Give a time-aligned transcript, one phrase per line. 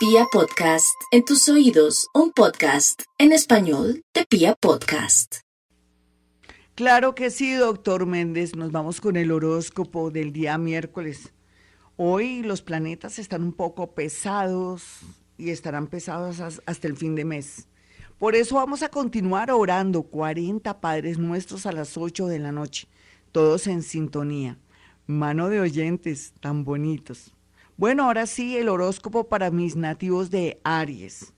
[0.00, 5.40] Pia Podcast, en tus oídos, un podcast en español de Pia Podcast.
[6.74, 8.56] Claro que sí, doctor Méndez.
[8.56, 11.34] Nos vamos con el horóscopo del día miércoles.
[11.98, 15.00] Hoy los planetas están un poco pesados
[15.36, 17.68] y estarán pesados hasta el fin de mes.
[18.18, 22.88] Por eso vamos a continuar orando 40 Padres Nuestros a las 8 de la noche,
[23.32, 24.56] todos en sintonía.
[25.06, 27.34] Mano de oyentes tan bonitos.
[27.80, 31.32] Bueno, ahora sí, el horóscopo para mis nativos de Aries.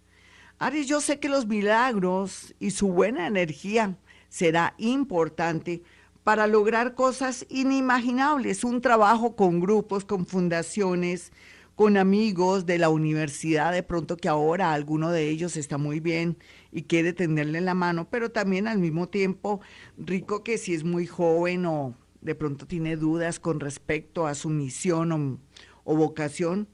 [0.58, 3.96] Aries, yo sé que los milagros y su buena energía
[4.28, 5.84] será importante
[6.24, 11.30] para lograr cosas inimaginables, un trabajo con grupos, con fundaciones,
[11.76, 16.36] con amigos de la universidad, de pronto que ahora alguno de ellos está muy bien
[16.72, 19.60] y quiere tenderle la mano, pero también al mismo tiempo
[19.96, 24.48] rico que si es muy joven o de pronto tiene dudas con respecto a su
[24.48, 25.38] misión o,
[25.84, 26.68] o vocación,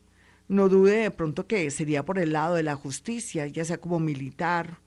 [0.49, 4.01] no dude de pronto que sería por el lado de la justicia, ya sea como
[4.01, 4.81] militar,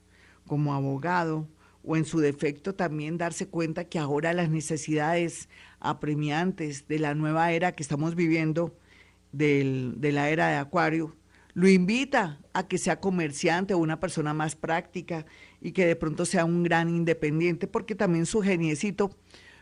[0.46, 1.48] como abogado,
[1.84, 5.48] o en su defecto también darse cuenta que ahora las necesidades
[5.80, 8.76] apremiantes de la nueva era que estamos viviendo,
[9.32, 11.16] del, de la era de Acuario,
[11.54, 15.26] lo invita a que sea comerciante o una persona más práctica
[15.60, 19.10] y que de pronto sea un gran independiente, porque también su geniecito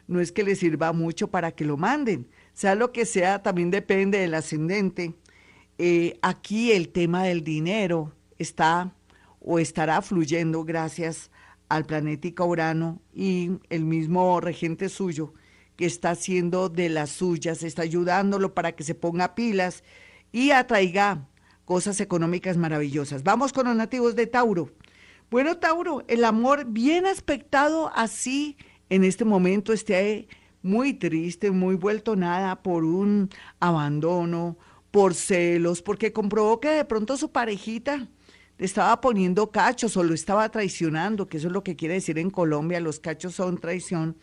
[0.06, 2.28] no es que le sirva mucho para que lo manden,
[2.60, 5.14] sea lo que sea, también depende del ascendente.
[5.78, 8.92] Eh, aquí el tema del dinero está
[9.40, 11.30] o estará fluyendo gracias
[11.70, 15.32] al planética Urano y el mismo regente suyo
[15.76, 19.82] que está haciendo de las suyas, está ayudándolo para que se ponga pilas
[20.30, 21.26] y atraiga
[21.64, 23.22] cosas económicas maravillosas.
[23.22, 24.68] Vamos con los nativos de Tauro.
[25.30, 28.58] Bueno, Tauro, el amor bien aspectado así
[28.90, 30.28] en este momento esté
[30.62, 33.30] muy triste, muy vuelto nada por un
[33.60, 34.56] abandono,
[34.90, 38.08] por celos, porque comprobó que de pronto su parejita
[38.58, 42.18] le estaba poniendo cachos o lo estaba traicionando, que eso es lo que quiere decir
[42.18, 44.16] en Colombia, los cachos son traición,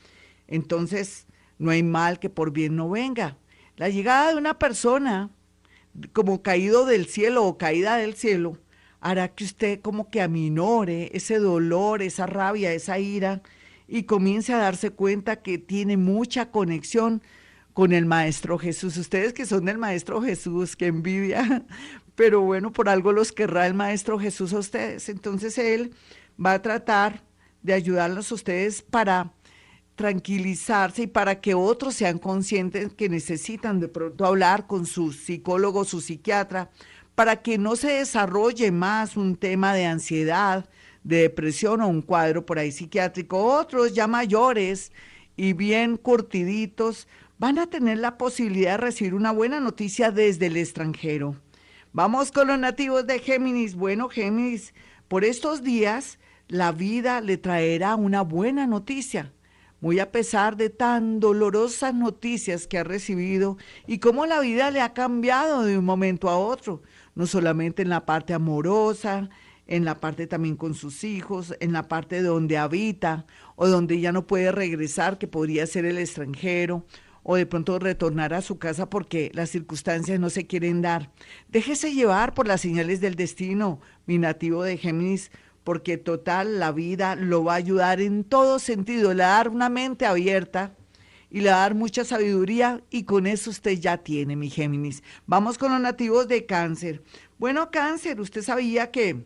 [0.48, 1.26] entonces
[1.58, 3.38] no hay mal que por bien no venga.
[3.78, 5.32] La llegada de una persona
[6.14, 8.58] como caído del cielo o caída del cielo
[9.00, 13.42] hará que usted como que aminore ese dolor, esa rabia, esa ira
[13.88, 17.22] y comience a darse cuenta que tiene mucha conexión
[17.74, 18.98] con el Maestro Jesús.
[18.98, 21.66] Ustedes que son del Maestro Jesús, que envidia,
[22.16, 25.10] pero bueno, por algo los querrá el Maestro Jesús a ustedes.
[25.10, 25.94] Entonces Él
[26.44, 27.24] va a tratar
[27.62, 29.34] de ayudarlos a ustedes para
[29.96, 35.86] tranquilizarse y para que otros sean conscientes que necesitan de pronto hablar con su psicólogo,
[35.86, 36.70] su psiquiatra,
[37.16, 40.70] para que no se desarrolle más un tema de ansiedad,
[41.08, 43.42] de depresión o un cuadro por ahí psiquiátrico.
[43.42, 44.92] Otros ya mayores
[45.38, 47.08] y bien curtiditos
[47.40, 51.38] van a tener la posibilidad de recibir una buena noticia desde el extranjero.
[51.94, 53.76] Vamos con los nativos de Géminis.
[53.76, 54.74] Bueno, Géminis,
[55.08, 56.20] por estos días
[56.50, 59.32] la vida le traerá una buena noticia,
[59.80, 64.82] muy a pesar de tan dolorosas noticias que ha recibido y cómo la vida le
[64.82, 66.82] ha cambiado de un momento a otro,
[67.16, 69.30] no solamente en la parte amorosa,
[69.68, 74.12] en la parte también con sus hijos, en la parte donde habita o donde ya
[74.12, 76.86] no puede regresar, que podría ser el extranjero,
[77.30, 81.12] o de pronto retornar a su casa porque las circunstancias no se quieren dar.
[81.50, 85.30] Déjese llevar por las señales del destino, mi nativo de Géminis,
[85.66, 89.50] porque total la vida lo va a ayudar en todo sentido, le va a dar
[89.50, 90.74] una mente abierta
[91.30, 95.04] y le va a dar mucha sabiduría y con eso usted ya tiene, mi Géminis.
[95.26, 97.04] Vamos con los nativos de cáncer.
[97.38, 99.26] Bueno, cáncer, usted sabía que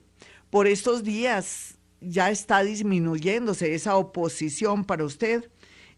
[0.52, 5.50] por estos días ya está disminuyéndose esa oposición para usted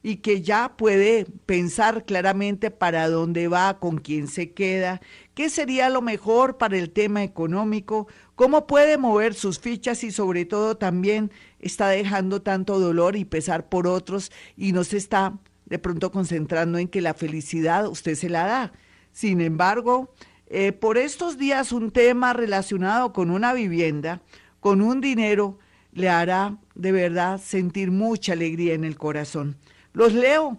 [0.03, 5.01] y que ya puede pensar claramente para dónde va, con quién se queda,
[5.33, 10.45] qué sería lo mejor para el tema económico, cómo puede mover sus fichas y sobre
[10.45, 15.79] todo también está dejando tanto dolor y pesar por otros y no se está de
[15.79, 18.73] pronto concentrando en que la felicidad usted se la da.
[19.13, 20.13] Sin embargo,
[20.47, 24.21] eh, por estos días un tema relacionado con una vivienda,
[24.63, 25.59] con un dinero,
[25.91, 29.57] le hará de verdad sentir mucha alegría en el corazón.
[29.91, 30.57] Los leo.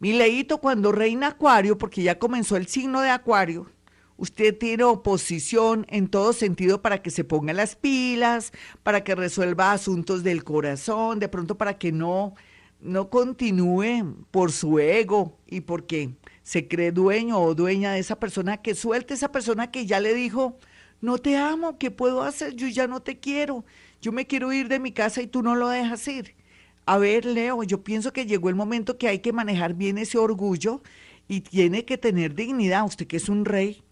[0.00, 3.70] Mi leíto cuando reina Acuario, porque ya comenzó el signo de Acuario,
[4.16, 8.52] usted tiene oposición en todo sentido para que se ponga las pilas,
[8.82, 12.36] para que resuelva asuntos del corazón, de pronto para que no,
[12.80, 18.62] no continúe por su ego y porque se cree dueño o dueña de esa persona,
[18.62, 20.56] que suelte esa persona que ya le dijo,
[21.00, 22.54] no te amo, ¿qué puedo hacer?
[22.54, 23.64] Yo ya no te quiero,
[24.00, 26.34] yo me quiero ir de mi casa y tú no lo dejas ir.
[26.86, 30.18] A ver, Leo, yo pienso que llegó el momento que hay que manejar bien ese
[30.18, 30.82] orgullo
[31.28, 32.86] y tiene que tener dignidad.
[32.86, 33.82] Usted que es un rey,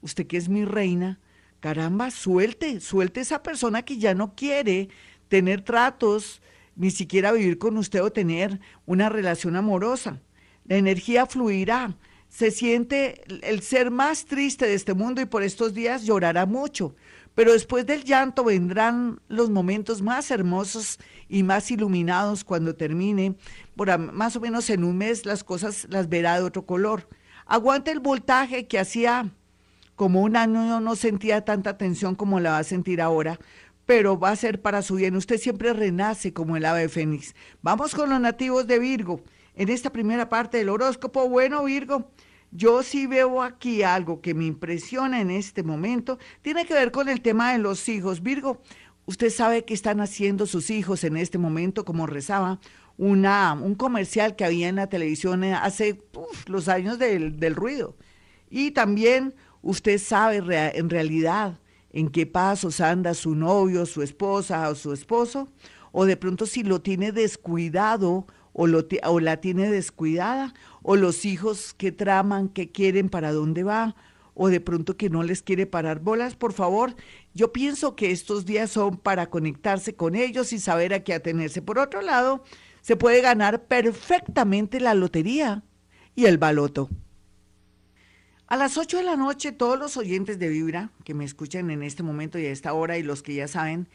[0.00, 1.20] usted que es mi reina,
[1.60, 4.88] caramba, suelte, suelte esa persona que ya no quiere
[5.28, 6.40] tener tratos,
[6.76, 10.22] ni siquiera vivir con usted o tener una relación amorosa.
[10.64, 11.96] La energía fluirá.
[12.30, 16.94] Se siente el ser más triste de este mundo y por estos días llorará mucho.
[17.34, 20.98] Pero después del llanto vendrán los momentos más hermosos
[21.28, 23.34] y más iluminados cuando termine.
[23.76, 27.08] Por más o menos en un mes las cosas las verá de otro color.
[27.46, 29.30] Aguante el voltaje que hacía
[29.96, 33.38] como un año no sentía tanta tensión como la va a sentir ahora,
[33.86, 35.16] pero va a ser para su bien.
[35.16, 37.34] Usted siempre renace como el ave fénix.
[37.60, 39.20] Vamos con los nativos de Virgo.
[39.60, 42.10] En esta primera parte del horóscopo, bueno, Virgo,
[42.50, 46.18] yo sí veo aquí algo que me impresiona en este momento.
[46.40, 48.22] Tiene que ver con el tema de los hijos.
[48.22, 48.62] Virgo,
[49.04, 52.58] usted sabe qué están haciendo sus hijos en este momento, como rezaba
[52.96, 56.00] un comercial que había en la televisión hace
[56.46, 57.98] los años del, del ruido.
[58.48, 61.60] Y también usted sabe en realidad
[61.92, 65.52] en qué pasos anda su novio, su esposa o su esposo,
[65.92, 68.26] o de pronto si lo tiene descuidado
[68.60, 70.52] o, la tiene descuidada,
[70.82, 73.96] o los hijos que traman, que quieren, para dónde va,
[74.34, 76.94] o de pronto que no les quiere parar bolas, por favor,
[77.32, 81.62] yo pienso que estos días son para conectarse con ellos y saber a qué atenerse.
[81.62, 82.44] Por otro lado,
[82.82, 85.62] se puede ganar perfectamente la lotería
[86.14, 86.90] y el baloto.
[88.46, 91.82] A las 8 de la noche, todos los oyentes de Vibra que me escuchan en
[91.82, 93.88] este momento y a esta hora y los que ya saben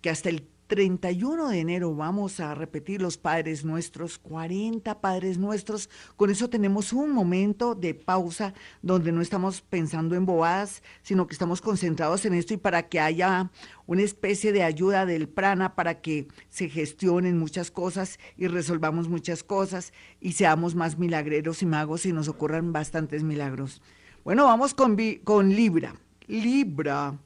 [0.00, 5.88] que hasta el 31 de enero vamos a repetir los Padres Nuestros, 40 Padres Nuestros.
[6.14, 11.32] Con eso tenemos un momento de pausa donde no estamos pensando en bobadas, sino que
[11.32, 13.50] estamos concentrados en esto y para que haya
[13.86, 19.42] una especie de ayuda del prana para que se gestionen muchas cosas y resolvamos muchas
[19.42, 23.80] cosas y seamos más milagreros y magos y nos ocurran bastantes milagros.
[24.22, 25.94] Bueno, vamos con, con Libra.
[26.26, 27.18] Libra.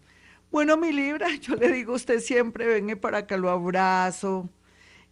[0.53, 4.51] Bueno, mi Libra, yo le digo a usted siempre, venga para acá, lo abrazo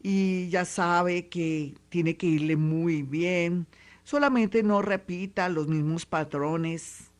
[0.02, 3.66] y ya sabe que tiene que irle muy bien.
[4.04, 7.10] Solamente no repita los mismos patrones.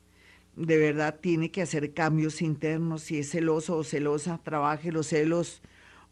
[0.55, 3.03] De verdad tiene que hacer cambios internos.
[3.05, 5.63] Si es celoso o celosa, trabaje los celos.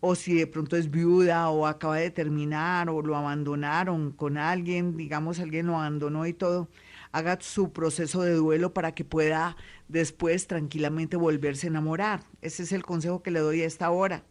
[0.00, 4.96] O si de pronto es viuda o acaba de terminar o lo abandonaron con alguien,
[4.96, 6.69] digamos, alguien lo abandonó y todo
[7.12, 9.56] haga su proceso de duelo para que pueda
[9.88, 12.22] después tranquilamente volverse a enamorar.
[12.43, 14.25] Ese es el consejo que le doy a esta hora.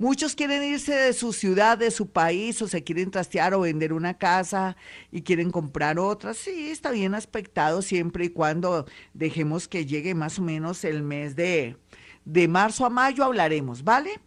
[0.00, 3.92] Muchos quieren irse de su ciudad, de su país, o se quieren trastear o vender
[3.92, 4.76] una casa
[5.10, 6.34] y quieren comprar otra.
[6.34, 11.34] Sí, está bien aspectado siempre y cuando dejemos que llegue más o menos el mes
[11.34, 11.76] de,
[12.24, 14.20] de marzo a mayo, hablaremos, ¿vale?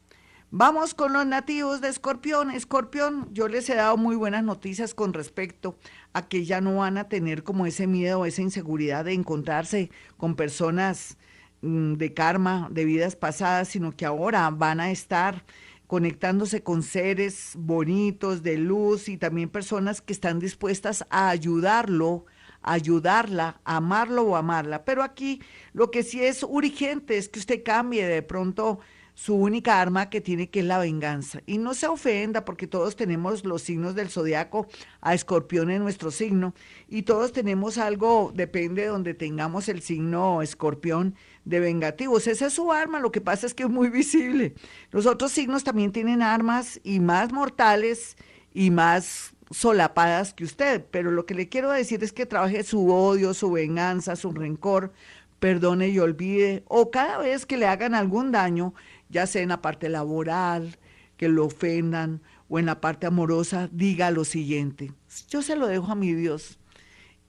[0.54, 2.52] Vamos con los nativos de Escorpión.
[2.52, 5.78] Escorpión, yo les he dado muy buenas noticias con respecto
[6.12, 10.36] a que ya no van a tener como ese miedo esa inseguridad de encontrarse con
[10.36, 11.18] personas
[11.62, 15.46] mm, de karma, de vidas pasadas, sino que ahora van a estar
[15.88, 22.26] conectándose con seres bonitos, de luz y también personas que están dispuestas a ayudarlo,
[22.62, 24.84] ayudarla, amarlo o amarla.
[24.84, 28.82] Pero aquí lo que sí es urgente es que usted cambie de pronto
[29.14, 31.42] su única arma que tiene que es la venganza.
[31.46, 34.68] Y no se ofenda porque todos tenemos los signos del zodiaco
[35.02, 36.54] a escorpión en nuestro signo
[36.88, 41.16] y todos tenemos algo, depende de donde tengamos el signo escorpión
[41.46, 42.28] de vengativos.
[42.28, 44.56] Esa es su arma, lo que pasa es que es muy visible.
[44.92, 48.18] Los otros signos también tienen armas y más mortales
[48.54, 52.90] y más solapadas que usted, pero lo que le quiero decir es que trabaje su
[52.90, 54.94] odio, su venganza, su rencor,
[55.40, 58.74] perdone y olvide, o cada vez que le hagan algún daño,
[59.12, 60.78] ya sea en la parte laboral,
[61.18, 64.92] que lo ofendan, o en la parte amorosa, diga lo siguiente,
[65.30, 66.60] yo se lo dejo a mi Dios.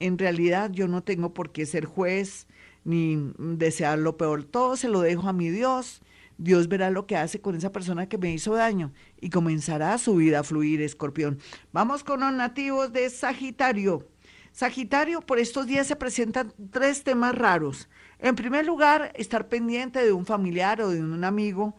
[0.00, 2.48] En realidad yo no tengo por qué ser juez
[2.84, 6.02] ni desear lo peor, todo se lo dejo a mi Dios.
[6.38, 10.16] Dios verá lo que hace con esa persona que me hizo daño y comenzará su
[10.16, 11.38] vida a fluir, escorpión.
[11.72, 14.08] Vamos con los nativos de Sagitario.
[14.50, 17.88] Sagitario, por estos días se presentan tres temas raros.
[18.22, 21.74] En primer lugar, estar pendiente de un familiar o de un amigo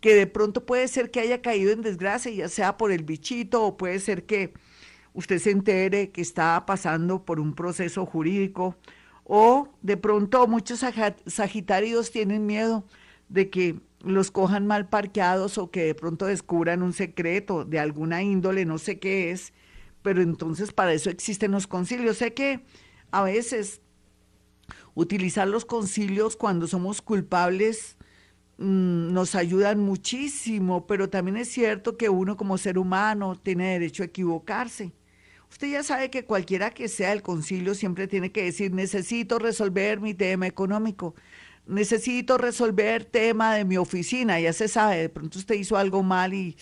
[0.00, 3.62] que de pronto puede ser que haya caído en desgracia, ya sea por el bichito
[3.64, 4.52] o puede ser que
[5.12, 8.76] usted se entere que está pasando por un proceso jurídico
[9.22, 10.84] o de pronto muchos
[11.26, 12.84] sagitarios tienen miedo
[13.28, 18.20] de que los cojan mal parqueados o que de pronto descubran un secreto de alguna
[18.20, 19.52] índole, no sé qué es,
[20.02, 22.16] pero entonces para eso existen los concilios.
[22.16, 22.64] Sé que
[23.12, 23.80] a veces
[24.94, 27.96] utilizar los concilios cuando somos culpables
[28.58, 34.02] mm, nos ayudan muchísimo, pero también es cierto que uno como ser humano tiene derecho
[34.02, 34.92] a equivocarse.
[35.50, 40.00] Usted ya sabe que cualquiera que sea el concilio siempre tiene que decir, necesito resolver
[40.00, 41.14] mi tema económico,
[41.66, 46.34] necesito resolver tema de mi oficina, ya se sabe, de pronto usted hizo algo mal
[46.34, 46.56] y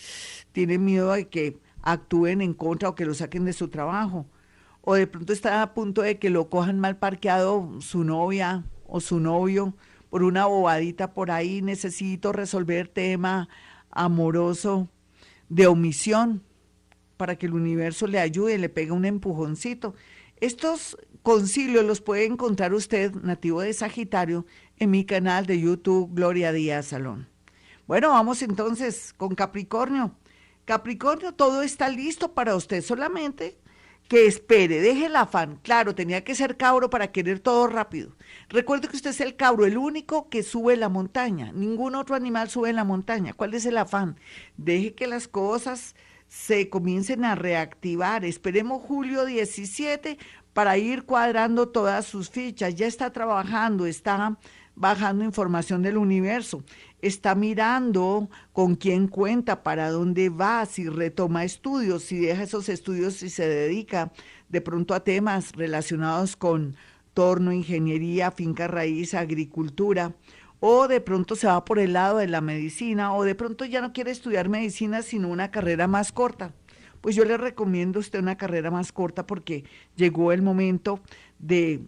[0.51, 4.27] tiene miedo de que actúen en contra o que lo saquen de su trabajo.
[4.85, 8.99] O de pronto está a punto de que lo cojan mal parqueado su novia o
[8.99, 9.75] su novio
[10.09, 13.47] por una bobadita por ahí, necesito resolver tema
[13.89, 14.89] amoroso
[15.47, 16.43] de omisión
[17.15, 19.95] para que el universo le ayude, le pegue un empujoncito.
[20.41, 24.45] Estos concilios los puede encontrar usted, nativo de Sagitario,
[24.77, 27.29] en mi canal de YouTube Gloria Díaz Salón.
[27.87, 30.13] Bueno, vamos entonces con Capricornio.
[30.65, 33.62] Capricornio, todo está listo para usted, solamente
[34.07, 35.59] que espere, deje el afán.
[35.63, 38.15] Claro, tenía que ser cabro para querer todo rápido.
[38.49, 41.51] Recuerde que usted es el cabro, el único que sube la montaña.
[41.53, 43.33] Ningún otro animal sube la montaña.
[43.33, 44.17] ¿Cuál es el afán?
[44.57, 45.95] Deje que las cosas
[46.27, 48.25] se comiencen a reactivar.
[48.25, 50.17] Esperemos julio 17
[50.53, 52.75] para ir cuadrando todas sus fichas.
[52.75, 54.37] Ya está trabajando, está
[54.75, 56.63] bajando información del universo,
[57.03, 63.21] está mirando con quién cuenta, para dónde va, si retoma estudios, si deja esos estudios
[63.23, 64.13] y se dedica
[64.47, 66.75] de pronto a temas relacionados con
[67.13, 70.13] torno, ingeniería, finca raíz, agricultura,
[70.61, 73.81] o de pronto se va por el lado de la medicina, o de pronto ya
[73.81, 76.53] no quiere estudiar medicina, sino una carrera más corta.
[77.01, 79.65] Pues yo le recomiendo a usted una carrera más corta porque
[79.97, 81.01] llegó el momento
[81.37, 81.81] de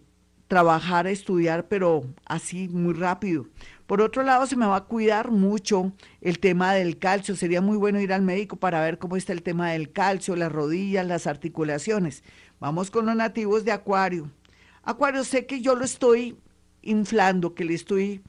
[0.46, 3.46] trabajar, estudiar, pero así muy rápido.
[3.86, 7.36] Por otro lado, se me va a cuidar mucho el tema del calcio.
[7.36, 10.50] Sería muy bueno ir al médico para ver cómo está el tema del calcio, las
[10.50, 12.24] rodillas, las articulaciones.
[12.58, 14.30] Vamos con los nativos de Acuario.
[14.82, 16.36] Acuario, sé que yo lo estoy
[16.82, 18.22] inflando, que le estoy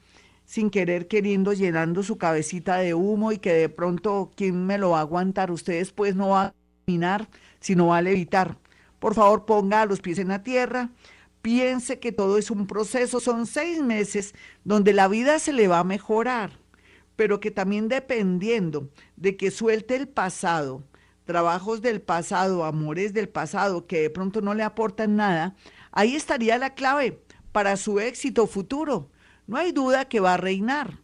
[0.44, 4.90] sin querer queriendo llenando su cabecita de humo y que de pronto, ¿quién me lo
[4.90, 5.50] va a aguantar?
[5.50, 6.54] Ustedes pues no va a
[6.86, 7.28] caminar,
[7.60, 8.56] sino va a levitar.
[8.98, 10.90] Por favor, ponga los pies en la tierra,
[11.42, 15.80] piense que todo es un proceso, son seis meses donde la vida se le va
[15.80, 16.58] a mejorar,
[17.16, 20.84] pero que también dependiendo de que suelte el pasado,
[21.24, 25.54] trabajos del pasado, amores del pasado que de pronto no le aportan nada,
[25.92, 29.10] ahí estaría la clave para su éxito futuro.
[29.46, 31.00] No hay duda que va a reinar,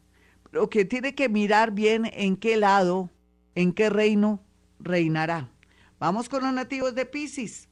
[0.51, 3.11] pero que tiene que mirar bien en qué lado,
[3.55, 4.43] en qué reino
[4.79, 5.51] reinará.
[5.99, 7.69] Vamos con los nativos de Pisces.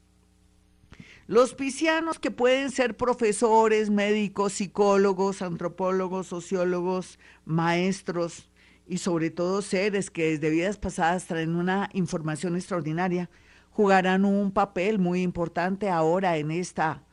[1.28, 8.50] Los piscianos que pueden ser profesores, médicos, psicólogos, antropólogos, sociólogos, maestros
[8.88, 13.30] y sobre todo seres que desde vidas pasadas traen una información extraordinaria,
[13.70, 17.04] jugarán un papel muy importante ahora en esta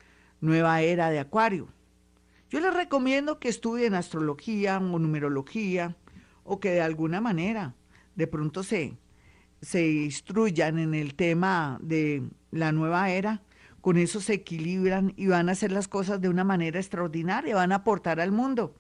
[0.42, 1.68] nueva era de Acuario.
[2.50, 5.96] Yo les recomiendo que estudien astrología o numerología
[6.44, 7.76] o que de alguna manera
[8.16, 8.98] de pronto se,
[9.62, 13.44] se instruyan en el tema de la nueva era
[13.82, 17.72] con eso se equilibran y van a hacer las cosas de una manera extraordinaria, van
[17.72, 18.76] a aportar al mundo.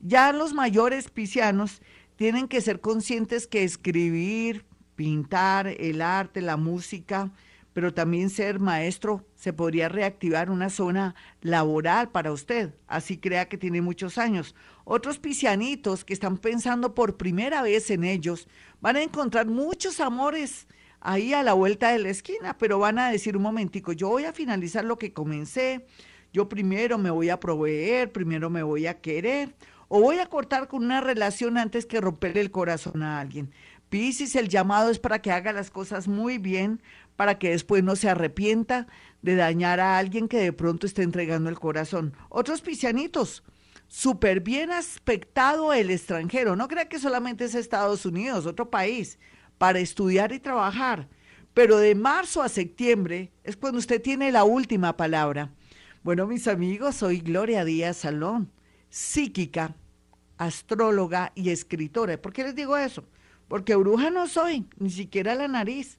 [0.00, 1.82] Ya los mayores piscianos
[2.16, 7.30] tienen que ser conscientes que escribir, pintar, el arte, la música,
[7.76, 13.58] pero también ser maestro, se podría reactivar una zona laboral para usted, así crea que
[13.58, 14.54] tiene muchos años.
[14.84, 18.48] Otros piscianitos que están pensando por primera vez en ellos
[18.80, 20.68] van a encontrar muchos amores
[21.00, 24.24] ahí a la vuelta de la esquina, pero van a decir un momentico, yo voy
[24.24, 25.86] a finalizar lo que comencé,
[26.32, 29.54] yo primero me voy a proveer, primero me voy a querer,
[29.88, 33.52] o voy a cortar con una relación antes que romperle el corazón a alguien.
[33.88, 36.82] Piscis, el llamado es para que haga las cosas muy bien,
[37.14, 38.88] para que después no se arrepienta
[39.22, 42.14] de dañar a alguien que de pronto esté entregando el corazón.
[42.28, 43.44] Otros piscianitos,
[43.86, 46.56] súper bien aspectado el extranjero.
[46.56, 49.18] No crea que solamente es Estados Unidos, otro país
[49.58, 51.08] para estudiar y trabajar.
[51.54, 55.52] Pero de marzo a septiembre es cuando usted tiene la última palabra.
[56.02, 58.50] Bueno, mis amigos, soy Gloria Díaz Salón,
[58.90, 59.74] psíquica,
[60.38, 62.20] astróloga y escritora.
[62.20, 63.04] ¿Por qué les digo eso?
[63.48, 65.98] Porque bruja no soy, ni siquiera la nariz.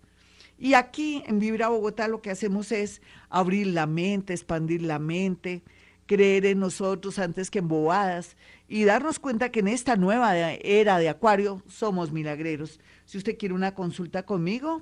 [0.59, 5.63] Y aquí en Vibra Bogotá lo que hacemos es abrir la mente, expandir la mente,
[6.07, 8.35] creer en nosotros antes que en bobadas
[8.67, 12.79] y darnos cuenta que en esta nueva era de Acuario somos milagreros.
[13.05, 14.81] Si usted quiere una consulta conmigo,